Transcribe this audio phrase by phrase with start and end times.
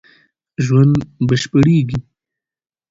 [0.65, 0.97] ژوند
[1.27, 1.99] بشپړېږي